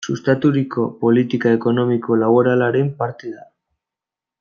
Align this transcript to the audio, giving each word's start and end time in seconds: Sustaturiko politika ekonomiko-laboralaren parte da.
Sustaturiko 0.11 0.85
politika 1.03 1.53
ekonomiko-laboralaren 1.59 2.93
parte 3.03 3.37
da. 3.39 3.49